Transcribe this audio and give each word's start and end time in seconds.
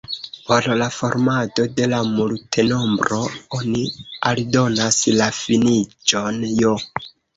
Por 0.47 0.67
la 0.77 0.87
formado 0.99 1.65
de 1.79 1.87
la 1.91 1.99
multenombro 2.13 3.19
oni 3.59 3.85
aldonas 4.31 4.99
la 5.21 5.29
finiĝon 5.43 6.41
j. 6.63 6.73